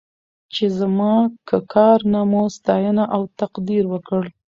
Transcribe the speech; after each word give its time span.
چې 0.53 0.65
زما 0.79 1.13
که 1.47 1.57
کار 1.73 1.99
نه 2.13 2.21
مو 2.31 2.43
ستاینه 2.57 3.05
او 3.15 3.21
تقدير 3.39 3.83
وکړ. 3.89 4.21